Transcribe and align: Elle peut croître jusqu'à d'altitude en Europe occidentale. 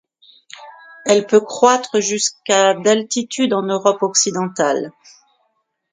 Elle 1.05 1.27
peut 1.27 1.41
croître 1.41 1.99
jusqu'à 1.99 2.73
d'altitude 2.73 3.53
en 3.53 3.61
Europe 3.61 4.01
occidentale. 4.01 4.91